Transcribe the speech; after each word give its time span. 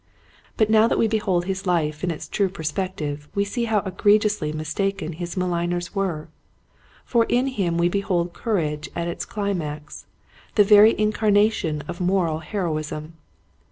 But 0.57 0.71
now 0.71 0.87
that 0.87 0.97
we 0.97 1.07
behold 1.07 1.45
his 1.45 1.67
life 1.67 2.03
in 2.03 2.09
its 2.09 2.27
true 2.27 2.49
perspective 2.49 3.29
we 3.35 3.45
see 3.45 3.65
how 3.65 3.81
egregiously 3.85 4.51
mistaken 4.51 5.13
his 5.13 5.37
maligners 5.37 5.93
were, 5.93 6.27
for 7.05 7.25
in 7.25 7.45
him 7.45 7.77
we 7.77 7.87
behold 7.87 8.33
courage 8.33 8.89
at 8.95 9.07
its 9.07 9.25
climax, 9.25 10.07
the 10.55 10.63
very 10.63 10.99
incarnation 10.99 11.81
of 11.81 12.01
moral 12.01 12.39
heroism. 12.39 13.13